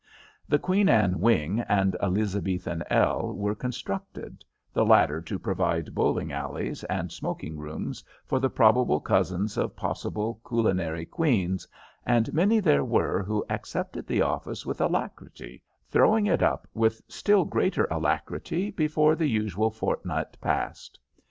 [0.49, 4.43] The Queen Anne wing and Elizabethan ell were constructed,
[4.73, 10.41] the latter to provide bowling alleys and smoking rooms for the probable cousins of possible
[10.43, 11.67] culinary queens,
[12.03, 15.61] and many there were who accepted the office with alacrity,
[15.91, 20.97] throwing it up with still greater alacrity before the usual fortnight passed.